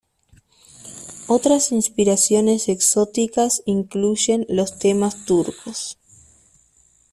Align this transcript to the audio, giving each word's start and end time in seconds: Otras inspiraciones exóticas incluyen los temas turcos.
Otras 1.27 1.71
inspiraciones 1.71 2.69
exóticas 2.69 3.61
incluyen 3.67 4.47
los 4.49 4.79
temas 4.79 5.25
turcos. 5.27 5.99